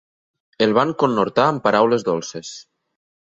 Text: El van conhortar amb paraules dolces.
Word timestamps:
El 0.65 0.71
van 0.77 0.93
conhortar 1.03 1.45
amb 1.49 1.63
paraules 1.67 2.07
dolces. 2.09 2.55